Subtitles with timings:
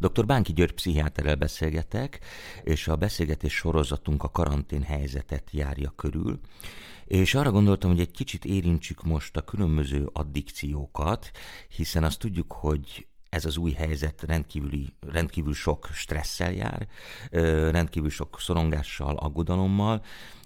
[0.00, 0.26] Dr.
[0.26, 2.20] Bánki György pszichiáterrel beszélgetek,
[2.62, 6.40] és a beszélgetés sorozatunk a karantén helyzetet járja körül.
[7.04, 11.30] És arra gondoltam, hogy egy kicsit érintsük most a különböző addikciókat,
[11.68, 16.88] hiszen azt tudjuk, hogy ez az új helyzet rendkívüli, rendkívül sok stresszel jár,
[17.70, 20.02] rendkívül sok szorongással, aggodalommal,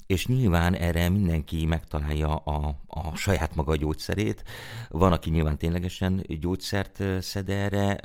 [0.06, 4.44] és nyilván erre mindenki megtalálja a, a saját maga gyógyszerét.
[4.88, 8.00] Van, aki nyilván ténylegesen gyógyszert szed erre,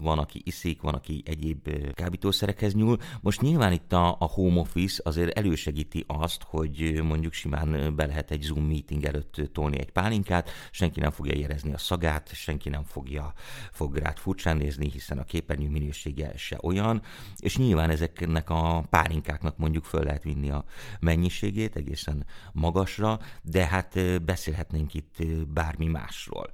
[0.00, 2.98] van, aki iszik, van, aki egyéb kábítószerekhez nyúl.
[3.20, 8.30] Most nyilván itt a, a home office azért elősegíti azt, hogy mondjuk simán be lehet
[8.30, 12.84] egy Zoom meeting előtt tolni egy pálinkát, senki nem fogja érezni a szagát, senki nem
[12.84, 13.32] fogja,
[13.72, 17.02] fog rád furcsán nézni, hiszen a képernyő minősége se olyan,
[17.36, 20.64] és nyilván ezeknek a pálinkáknak mondjuk föl lehet vinni a
[21.00, 26.50] mennyi mennyiségét egészen magasra, de hát beszélhetnénk itt bármi másról.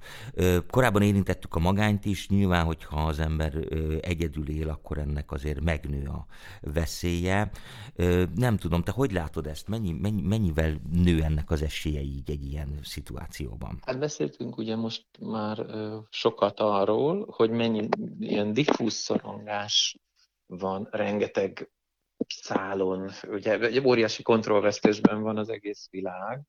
[0.67, 3.53] Korábban érintettük a magányt is, nyilván, hogyha az ember
[4.01, 6.25] egyedül él, akkor ennek azért megnő a
[6.61, 7.51] veszélye.
[8.35, 9.67] Nem tudom, te hogy látod ezt?
[9.67, 13.79] Mennyi, mennyi, mennyivel nő ennek az esélye így egy ilyen szituációban?
[13.85, 15.65] Hát beszéltünk ugye most már
[16.09, 17.87] sokat arról, hogy mennyi
[18.19, 19.99] ilyen diffúz szorongás
[20.45, 21.71] van, rengeteg
[22.27, 26.41] szálon, ugye egy óriási kontrollvesztésben van az egész világ,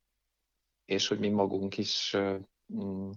[0.92, 2.16] és hogy mi magunk is
[2.74, 3.10] mm,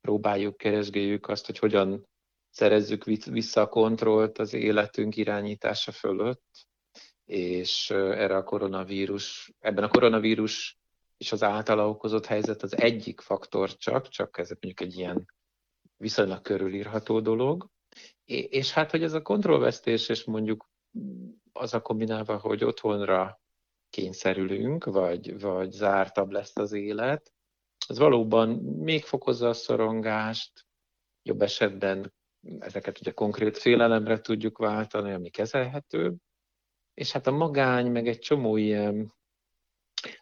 [0.00, 2.06] próbáljuk, keresgéljük azt, hogy hogyan
[2.50, 6.66] szerezzük vissza a kontrollt az életünk irányítása fölött,
[7.24, 10.78] és erre a koronavírus, ebben a koronavírus
[11.16, 15.26] és az általa okozott helyzet az egyik faktor csak, csak ez mondjuk egy ilyen
[15.96, 17.68] viszonylag körülírható dolog,
[18.24, 20.68] és hát, hogy ez a kontrollvesztés, és mondjuk
[21.52, 23.40] az a kombinálva, hogy otthonra
[23.94, 27.32] kényszerülünk, vagy, vagy zártabb lesz az élet,
[27.86, 30.66] az valóban még fokozza a szorongást,
[31.22, 32.14] jobb esetben
[32.58, 36.14] ezeket ugye konkrét félelemre tudjuk váltani, ami kezelhető,
[36.94, 39.14] és hát a magány, meg egy csomó ilyen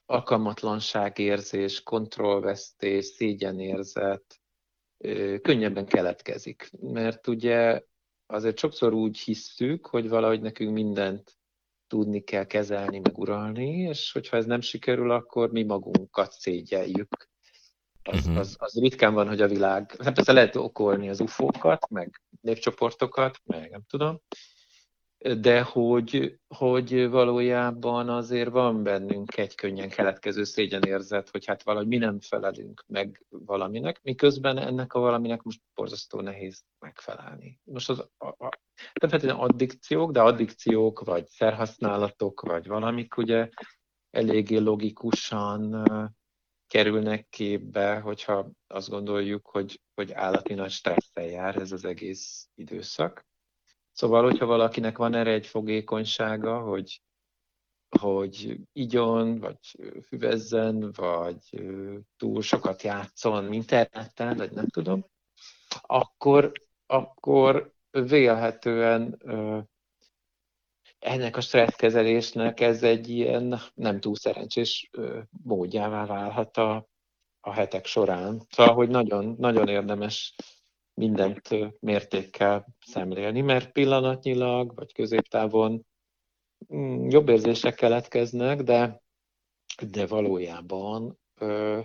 [0.07, 4.41] alkalmatlanságérzés, kontrollvesztés, szégyenérzet
[5.43, 6.71] könnyebben keletkezik.
[6.81, 7.83] Mert ugye
[8.27, 11.41] azért sokszor úgy hiszük, hogy valahogy nekünk mindent
[11.93, 17.31] tudni kell kezelni, meg uralni, és hogyha ez nem sikerül, akkor mi magunkat szégyeljük.
[18.03, 18.39] Az, uh-huh.
[18.39, 23.41] az, az ritkán van, hogy a világ, hát persze lehet okolni az ufókat, meg népcsoportokat,
[23.45, 24.21] meg nem tudom,
[25.41, 31.97] de hogy, hogy valójában azért van bennünk egy könnyen keletkező szégyenérzet, hogy hát valahogy mi
[31.97, 37.61] nem felelünk meg valaminek, miközben ennek a valaminek most borzasztó nehéz megfelelni.
[37.65, 38.09] Most az,
[39.01, 43.49] nem feltétlenül addikciók, de addikciók, vagy szerhasználatok, vagy valamik ugye
[44.11, 45.85] eléggé logikusan
[46.67, 53.31] kerülnek képbe, hogyha azt gondoljuk, hogy, hogy állati nagy stresszel jár ez az egész időszak
[53.93, 57.03] Szóval, hogyha valakinek van erre egy fogékonysága, hogy,
[57.99, 59.59] hogy igyon, vagy
[60.07, 61.63] füvezzen, vagy
[62.17, 65.05] túl sokat játszon interneten, vagy nem tudom,
[65.81, 66.53] akkor,
[66.87, 69.19] akkor vélhetően
[70.99, 74.91] ennek a stresszkezelésnek ez egy ilyen nem túl szerencsés
[75.45, 76.89] módjává válhat a,
[77.41, 78.47] a hetek során.
[78.51, 80.35] Szóval, hogy nagyon, nagyon érdemes
[81.03, 81.49] mindent
[81.81, 85.87] mértékkel szemlélni, mert pillanatnyilag vagy középtávon
[86.75, 89.03] mm, jobb érzések keletkeznek, de,
[89.87, 91.81] de valójában ö,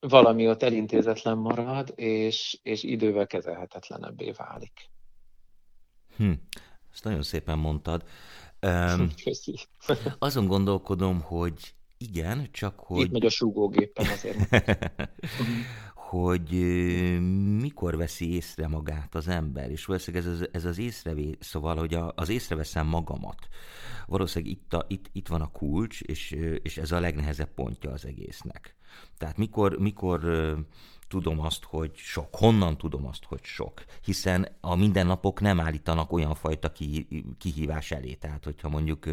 [0.00, 4.90] valami ott elintézetlen marad, és, és idővel kezelhetetlenebbé válik.
[6.16, 6.32] Hm,
[6.92, 8.04] ezt nagyon szépen mondtad.
[8.62, 9.10] Um,
[10.18, 13.00] azon gondolkodom, hogy igen, csak hogy...
[13.00, 14.38] Itt megy a súgógépem azért.
[16.08, 16.50] hogy
[17.60, 21.94] mikor veszi észre magát az ember, és valószínűleg ez az, ez az észrevé, szóval, hogy
[21.94, 23.48] a, az észreveszem magamat.
[24.06, 26.30] Valószínűleg itt, a, itt, itt van a kulcs, és,
[26.62, 28.76] és ez a legnehezebb pontja az egésznek.
[29.16, 30.20] Tehát mikor, mikor
[31.08, 32.36] tudom azt, hogy sok.
[32.36, 33.84] Honnan tudom azt, hogy sok?
[34.04, 36.72] Hiszen a mindennapok nem állítanak olyan fajta
[37.38, 38.14] kihívás elé.
[38.14, 39.04] Tehát, hogyha mondjuk,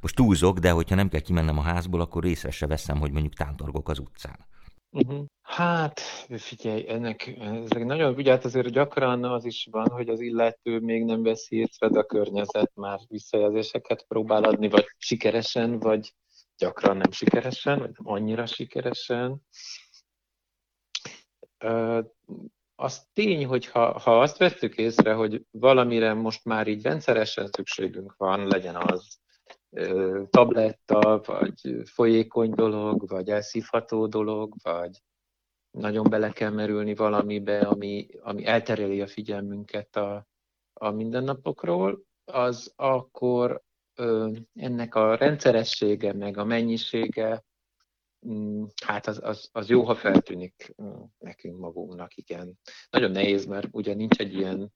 [0.00, 3.34] most túlzok, de hogyha nem kell kimennem a házból, akkor észre se veszem, hogy mondjuk
[3.34, 4.46] tántorgok az utcán.
[4.90, 5.24] Uh-huh.
[5.48, 6.00] Hát,
[6.36, 11.04] figyelj, ennek, ezek nagyon, ugye hát azért gyakran az is van, hogy az illető még
[11.04, 16.14] nem veszi észre, de a környezet már visszajelzéseket próbál adni, vagy sikeresen, vagy
[16.56, 19.42] gyakran nem sikeresen, vagy nem annyira sikeresen.
[22.74, 28.14] Az tény, hogy ha, ha azt vettük észre, hogy valamire most már így rendszeresen szükségünk
[28.16, 29.18] van, legyen az
[30.30, 35.02] tabletta, vagy folyékony dolog, vagy elszívható dolog, vagy
[35.70, 40.26] nagyon bele kell merülni valamibe, ami, ami eltereli a figyelmünket a,
[40.72, 43.62] a mindennapokról, az akkor
[43.94, 47.44] ö, ennek a rendszeressége, meg a mennyisége,
[48.28, 50.74] mm, hát az, az, az jó, ha feltűnik
[51.18, 52.58] nekünk magunknak, igen.
[52.90, 54.72] Nagyon nehéz, mert ugye nincs egy ilyen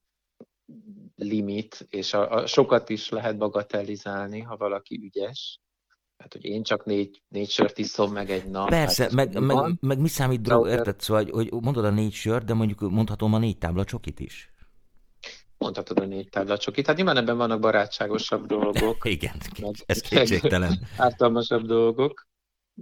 [1.15, 5.61] limit, és a, a sokat is lehet bagatelizálni, ha valaki ügyes.
[6.23, 8.69] Hát, hogy én csak négy, négy sört iszom meg egy nap.
[8.69, 11.01] Persze, hát meg, meg, meg, mi számít drog, érted?
[11.01, 14.51] Szóval, hogy, hogy mondod a négy sört, de mondjuk mondhatom a négy tábla csokit is.
[15.59, 16.87] Mondhatod a négy tábla csokit.
[16.87, 19.05] Hát nyilván ebben vannak barátságosabb dolgok.
[19.17, 19.35] Igen,
[19.87, 20.79] ez kétségtelen.
[20.97, 22.27] Ártalmasabb dolgok.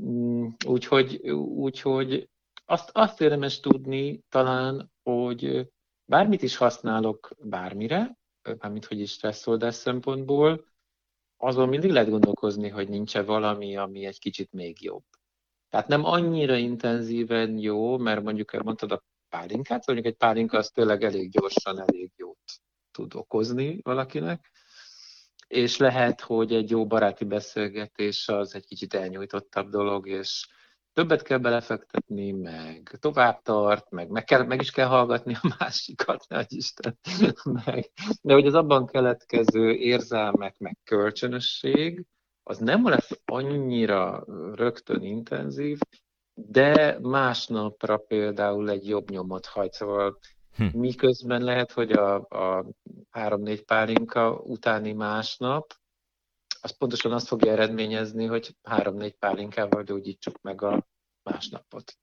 [0.01, 2.29] Mm, úgyhogy, úgyhogy
[2.65, 5.69] azt, azt érdemes tudni talán, hogy
[6.05, 8.19] bármit is használok bármire,
[8.59, 10.65] mármint hogy is stresszoldás szempontból,
[11.43, 15.05] azon mindig lehet gondolkozni, hogy nincs-e valami, ami egy kicsit még jobb.
[15.69, 21.03] Tehát nem annyira intenzíven jó, mert mondjuk elmondtad a pálinkát, mondjuk egy pálinka az tényleg
[21.03, 22.39] elég gyorsan, elég jót
[22.91, 24.51] tud okozni valakinek,
[25.47, 30.49] és lehet, hogy egy jó baráti beszélgetés az egy kicsit elnyújtottabb dolog, és
[30.93, 36.25] többet kell belefektetni, meg tovább tart, meg, meg, kell, meg is kell hallgatni a másikat,
[36.29, 36.99] ne Isten.
[37.65, 37.91] meg.
[38.23, 42.05] De hogy az abban keletkező érzelmek, meg kölcsönösség,
[42.43, 45.79] az nem lesz annyira rögtön intenzív,
[46.35, 49.73] de másnapra például egy jobb nyomot hagy.
[49.73, 50.19] Szóval
[50.57, 50.79] hm.
[50.79, 52.67] miközben lehet, hogy a, a
[53.11, 55.80] három-négy pálinka utáni másnap
[56.63, 60.87] az pontosan azt fogja eredményezni, hogy három-négy pálinkával gyógyítsuk meg a
[61.23, 61.99] másnapot.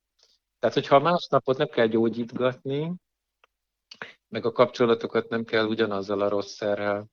[0.59, 2.93] Tehát, hogyha a másnapot nem kell gyógyítgatni,
[4.27, 7.07] meg a kapcsolatokat nem kell ugyanazzal a rossz szerrel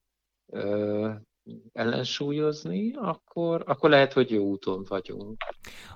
[0.53, 1.11] ö,
[1.73, 5.37] ellensúlyozni, akkor, akkor lehet, hogy jó úton vagyunk.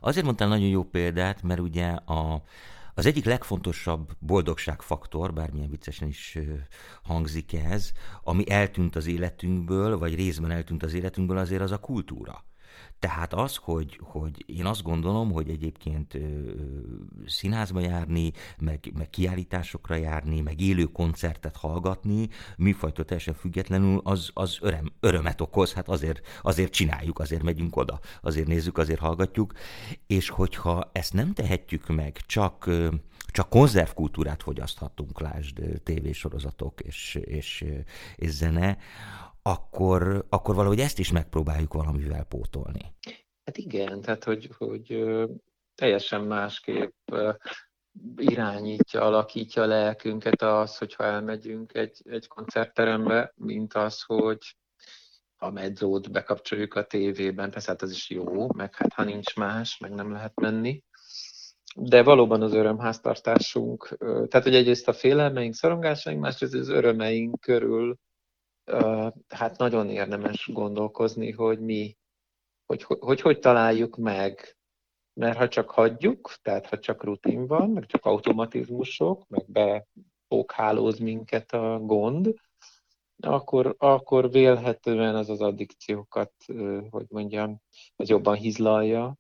[0.01, 2.43] Azért mondtál nagyon jó példát, mert ugye a,
[2.99, 6.39] az egyik legfontosabb boldogságfaktor, bármilyen viccesen is
[7.03, 7.93] hangzik ez,
[8.23, 12.45] ami eltűnt az életünkből, vagy részben eltűnt az életünkből, azért az a kultúra.
[12.99, 16.19] Tehát az, hogy, hogy én azt gondolom, hogy egyébként
[17.29, 24.59] színházba járni, meg, meg kiállításokra járni, meg élő koncertet hallgatni, műfajtól teljesen függetlenül, az, az
[24.61, 29.53] öröm, örömet okoz, hát azért, azért csináljuk, azért megyünk oda, azért nézzük, azért hallgatjuk,
[30.07, 32.71] és hogyha ezt nem tehetjük meg, csak
[33.31, 37.65] csak konzervkultúrát fogyaszthatunk, lásd tévésorozatok és, és,
[38.17, 38.79] és zene,
[39.43, 42.95] akkor, akkor valahogy ezt is megpróbáljuk valamivel pótolni.
[43.45, 45.07] Hát igen, tehát hogy, hogy
[45.79, 47.15] teljesen másképp
[48.17, 54.57] irányítja, alakítja a lelkünket az, hogyha elmegyünk egy, egy koncertterembe, mint az, hogy
[55.37, 59.79] a medzót bekapcsoljuk a tévében, persze hát az is jó, meg hát ha nincs más,
[59.79, 60.83] meg nem lehet menni.
[61.77, 67.99] De valóban az örömháztartásunk, tehát hogy egyrészt a félelmeink, szorongásaink, másrészt az örömeink körül
[69.29, 71.97] hát nagyon érdemes gondolkozni, hogy mi,
[72.67, 74.58] hogy hogy, hogy, hogy találjuk meg.
[75.19, 81.53] Mert ha csak hagyjuk, tehát ha csak rutin van, meg csak automatizmusok, meg bepókhálóz minket
[81.53, 82.35] a gond,
[83.21, 86.33] akkor, akkor vélhetően az az addikciókat,
[86.91, 87.61] hogy mondjam,
[87.97, 89.17] az jobban hizlalja,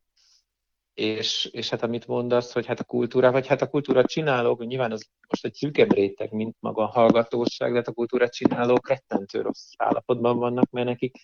[0.94, 4.92] és, és hát amit mondasz, hogy hát a kultúra, vagy hát a kultúra csinálók, nyilván
[4.92, 9.40] az most egy szűkebb réteg, mint maga a hallgatóság, de hát a kultúra csinálók rettentő
[9.40, 11.16] rossz állapotban vannak, mert nekik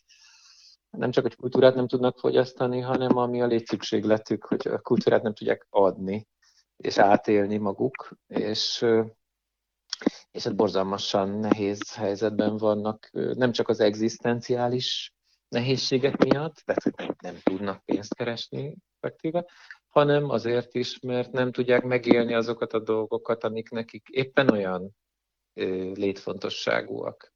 [0.97, 5.35] nem csak egy kultúrát nem tudnak fogyasztani, hanem ami a létszükségletük, hogy a kultúrát nem
[5.35, 6.27] tudják adni,
[6.77, 8.87] és átélni maguk, és,
[10.31, 15.15] és hát borzalmasan nehéz helyzetben vannak, nem csak az egzisztenciális
[15.49, 19.45] nehézségek miatt, tehát hogy nem, nem tudnak pénzt keresni effektíve,
[19.89, 24.97] hanem azért is, mert nem tudják megélni azokat a dolgokat, amik nekik éppen olyan
[25.55, 27.33] ö, létfontosságúak,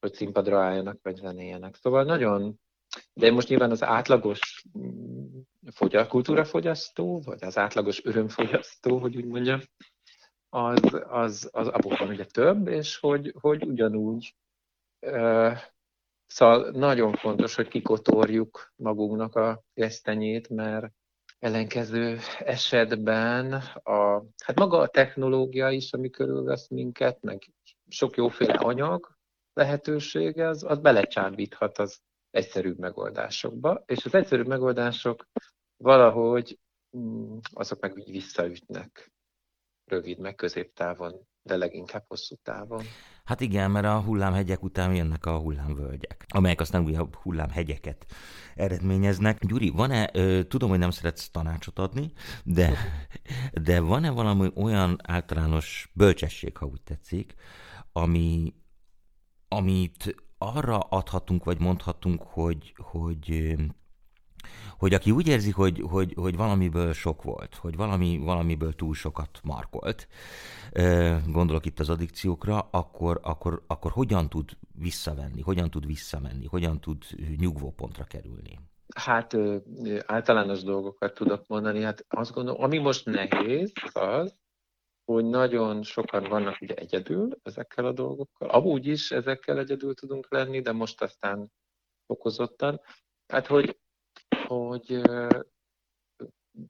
[0.00, 1.74] hogy színpadra álljanak, vagy zenéljenek.
[1.74, 2.60] Szóval nagyon,
[3.12, 5.38] de most nyilván az átlagos mm,
[5.72, 9.60] fogyal, kultúrafogyasztó, vagy az átlagos örömfogyasztó, hogy úgy mondjam,
[10.48, 14.34] az, az, az abból van ugye több, és hogy, hogy ugyanúgy
[16.26, 20.92] Szóval nagyon fontos, hogy kikotorjuk magunknak a gesztenyét, mert
[21.38, 27.52] ellenkező esetben a, hát maga a technológia is, ami körülvesz minket, meg
[27.88, 29.16] sok jóféle anyag
[29.52, 32.00] lehetősége, az, az belecsábíthat az
[32.34, 35.26] egyszerűbb megoldásokba, és az egyszerűbb megoldások
[35.76, 36.58] valahogy
[36.96, 39.12] mm, azok meg úgy visszaütnek
[39.84, 42.82] rövid, meg középtávon, de leginkább hosszú távon.
[43.24, 48.06] Hát igen, mert a hullámhegyek után jönnek a hullámvölgyek, amelyek aztán újabb hullámhegyeket
[48.54, 49.44] eredményeznek.
[49.46, 50.06] Gyuri, van-e,
[50.42, 52.12] tudom, hogy nem szeretsz tanácsot adni,
[52.44, 52.78] de,
[53.68, 57.34] de van-e valami olyan általános bölcsesség, ha úgy tetszik,
[57.92, 58.54] ami,
[59.48, 60.23] amit
[60.54, 63.56] arra adhatunk, vagy mondhatunk, hogy, hogy
[64.78, 69.40] hogy aki úgy érzi, hogy, hogy, hogy valamiből sok volt, hogy valami, valamiből túl sokat
[69.42, 70.08] markolt,
[71.26, 77.04] gondolok itt az addikciókra, akkor, akkor, akkor hogyan tud visszavenni, hogyan tud visszamenni, hogyan tud
[77.36, 78.58] nyugvópontra kerülni?
[78.94, 79.36] Hát
[80.06, 81.82] általános dolgokat tudok mondani.
[81.82, 84.34] Hát azt gondolom, ami most nehéz, az,
[85.04, 88.48] hogy nagyon sokan vannak ugye egyedül ezekkel a dolgokkal.
[88.48, 91.52] Amúgy is ezekkel egyedül tudunk lenni, de most aztán
[92.06, 92.80] fokozottan.
[93.26, 93.78] Hát, hogy,
[94.46, 95.00] hogy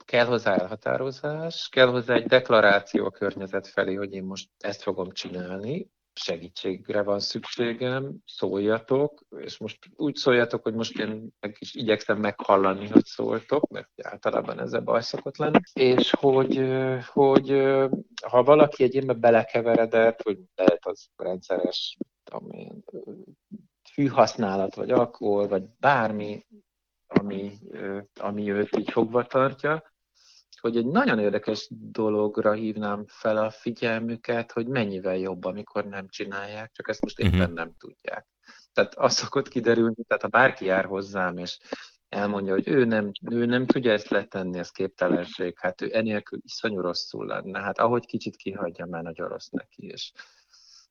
[0.05, 5.11] kell hozzá elhatározás, kell hozzá egy deklaráció a környezet felé, hogy én most ezt fogom
[5.11, 12.19] csinálni, segítségre van szükségem, szóljatok, és most úgy szóljatok, hogy most én meg is igyekszem
[12.19, 16.61] meghallani, hogy szóltok, mert általában ezzel baj szokott lenni, és hogy,
[17.13, 17.49] hogy
[18.27, 22.51] ha valaki egy ilyenbe belekeveredett, hogy lehet az rendszeres tudom
[23.93, 26.47] fűhasználat, vagy alkohol, vagy bármi,
[27.07, 27.59] ami,
[28.21, 29.94] ami őt így fogva tartja,
[30.65, 36.73] hogy egy nagyon érdekes dologra hívnám fel a figyelmüket, hogy mennyivel jobb, amikor nem csinálják,
[36.73, 37.55] csak ezt most éppen uh-huh.
[37.55, 38.27] nem tudják.
[38.73, 41.59] Tehát az szokott kiderülni, tehát ha bárki jár hozzám, és
[42.09, 46.81] elmondja, hogy ő nem, ő nem tudja ezt letenni, ez képtelenség, hát ő enélkül iszonyú
[46.81, 47.61] rosszul lenne.
[47.61, 50.13] Hát ahogy kicsit kihagyja, már nagyon rossz neki, és,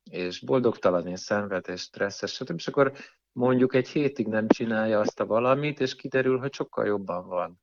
[0.03, 2.57] és boldogtalan, és szenved, és stresszes, stb.
[2.57, 2.93] És akkor
[3.31, 7.62] mondjuk egy hétig nem csinálja azt a valamit, és kiderül, hogy sokkal jobban van.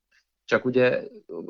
[0.50, 1.02] Csak ugye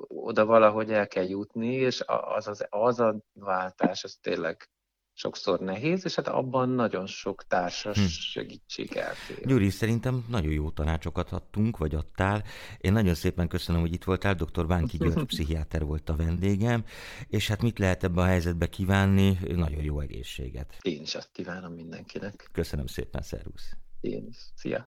[0.09, 2.03] oda valahogy el kell jutni, és
[2.37, 4.71] az, az, az a váltás, az tényleg
[5.13, 8.05] sokszor nehéz, és hát abban nagyon sok társas hm.
[8.07, 9.47] segítség elfér.
[9.47, 12.45] Gyuri, szerintem nagyon jó tanácsokat adtunk, vagy adtál.
[12.79, 14.35] Én nagyon szépen köszönöm, hogy itt voltál.
[14.35, 14.67] Dr.
[14.67, 16.85] Bánki György pszichiáter volt a vendégem,
[17.29, 19.39] és hát mit lehet ebbe a helyzetbe kívánni?
[19.55, 20.77] Nagyon jó egészséget.
[20.83, 22.49] Én is azt kívánom mindenkinek.
[22.53, 23.77] Köszönöm szépen, szervusz.
[24.01, 24.37] Én is.
[24.55, 24.79] Szia.